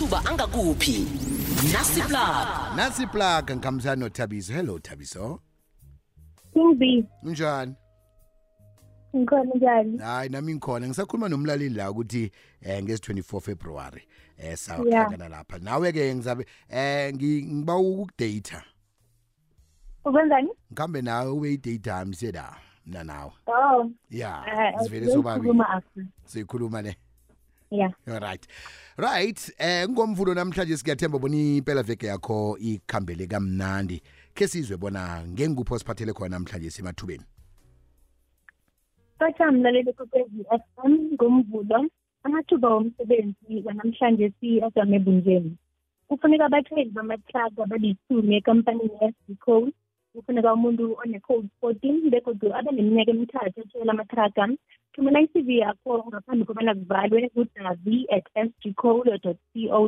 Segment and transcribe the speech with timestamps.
[0.00, 1.06] amathuba angakuphi
[1.72, 5.40] nasi plug nasi plug ngamzana nothabiso hello thabiso
[6.54, 7.04] Kumbi.
[7.22, 7.74] Unjani?
[9.16, 9.98] Ngikhona njani?
[9.98, 10.88] Hayi nami ngikhona.
[10.88, 12.30] Ngisakhuluma nomlaleli la ukuthi
[12.62, 14.04] eh ngezi24 February
[14.38, 15.58] eh sawuhlangana lapha.
[15.58, 18.64] Nawe ke ngizabe eh ngiba ukudata.
[20.04, 20.48] Ukwenzani?
[20.68, 22.54] Ngikambe nawe ube idate ami seda
[22.86, 23.32] mina nawe.
[23.46, 23.90] Oh.
[24.10, 24.44] Yeah.
[24.48, 25.62] Eh, sivele sobabili.
[26.24, 26.96] Sikhuluma le.
[27.70, 28.46] yeah right
[28.96, 33.98] right eh ngomvulo namhlanje siyathemba bona impela veke yakho ikhambele kamnandi
[34.34, 37.24] ke sizwe bona ngengikupho siphathele khona namhlanje semathubeni
[39.20, 41.80] Bacha mlaleli kokwezi FM ngomvulo
[42.24, 45.52] amathuba omsebenzi wanamhlanje si-adam ebunjeni
[46.08, 49.54] kufuneka abatheli bamathraga abalithume ekampanini ye-sdco
[50.12, 54.42] kufuneka umuntu one-code fourteen begodu abe neminyaka emithathu ethela amathraga
[54.98, 59.78] thumela i-cv yakho ngaphambi kobana kuvalwe kudavi at sgco co za d a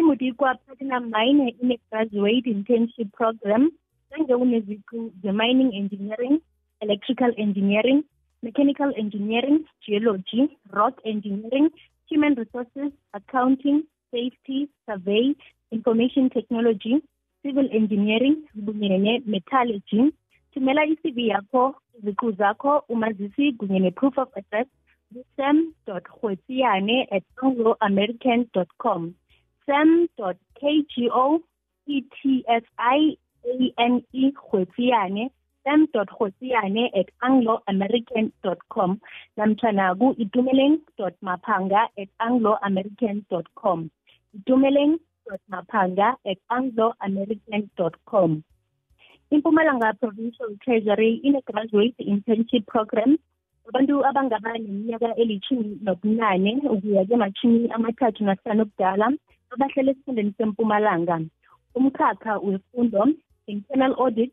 [0.00, 3.64] imudikwa platinum mine ine-graduate internship program
[4.10, 6.40] kanje kuneziqu ze-mining engineering
[6.84, 8.00] electrical engineering
[8.42, 10.42] mechanical engineering geology
[10.76, 11.70] rock engineering
[12.10, 13.78] human resources accounting
[14.10, 15.34] safety survey
[15.70, 16.98] information technology
[17.42, 18.34] civil engineering
[18.66, 20.00] kunye ne-metallurgy
[20.52, 21.62] thumela i-cv yakho
[21.98, 24.68] iziqu zakho umazisi kunye ne-proof of address
[25.12, 25.56] ku-sam
[26.16, 28.40] hwetsiyane at angloamerican
[28.84, 29.02] com
[29.66, 29.88] sam
[30.58, 31.26] kgo
[31.96, 34.10] etsisane
[34.50, 35.24] hwetsiyane
[35.64, 35.80] sam
[36.16, 38.26] hwetsiyane at angloamerican
[38.74, 38.90] com
[39.36, 40.76] namtshana ku-itumeleng
[41.28, 43.16] mapanga at angloamerican
[43.62, 43.78] com
[44.36, 44.92] itumeleng
[45.52, 48.42] maphanga at angloamerican.com.
[49.32, 53.10] impumalanga provincial treasury in ine-graduate internship program
[53.68, 59.06] abantu abangaba neminyaka elithumi nobunane ukuya kemashumi amathathu nahlanu obudala
[59.52, 61.16] abahlala esifundeni sempumalanga
[61.78, 63.02] umkhakha wefundo
[63.54, 64.30] internal audit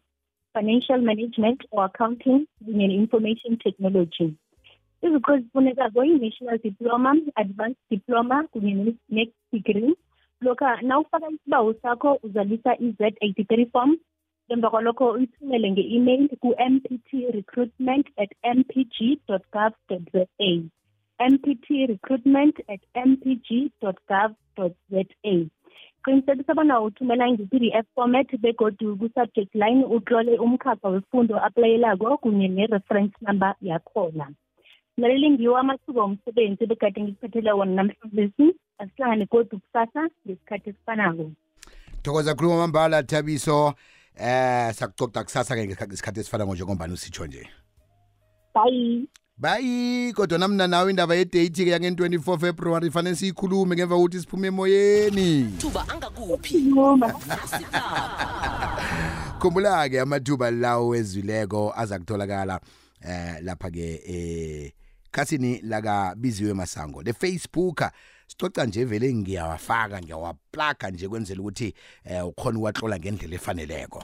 [0.55, 4.27] financial management or accounting kunye ne-information technology
[5.05, 7.11] iziqu ezifunekako i-national diploma
[7.41, 8.72] advanced diploma kunye
[9.16, 9.89] ne-degree
[10.41, 13.91] lokha nawufaka isibawo sakho uzalisa i-z eighty three form
[14.53, 18.95] emva kwalokho uyithumele nge-email ku-mpt recruitment at mpg
[19.27, 19.63] gov za
[21.33, 23.47] mpt recruitment at mpg
[23.81, 23.97] gov
[24.89, 25.03] za
[26.03, 33.53] qinisekisa bona uthumela nge-pdf format begodu ku-subject line utlole umkhapha wefundo aplayelako kunye ne-reference number
[33.69, 34.25] yakhona
[34.97, 38.47] mlaleli ngiwo amathuba omsebenzi begade ngikuphathele wona namhlanje
[38.79, 41.31] asihlangane kodwa kusasa ngesikhathi esifanako
[42.01, 43.73] thokoza khuluma mambala thabiso
[44.15, 47.47] eh sakucoca kusasa-ke ngesikhathi esifanako njengombani usitsho nje
[48.55, 55.53] bayi bayi kodwa namna nawe indaba yedate-ke yange-24 february fanele siyikhulume ngemva kokuthi siphume emoyeni
[55.61, 56.73] thuba angakuphi
[59.39, 62.61] khumbula-ke amathuba lawo wezwileko aza kutholakala
[63.01, 64.71] eh lapha-ke eh
[65.11, 67.81] khasini lakabiziwe masango le facebook
[68.27, 71.69] sicoca nje vele ngiyawafaka ngiyawaplaga nje kwenzela ukuthi
[72.11, 73.99] eh ukhona uwahlola ngendlela efaneleko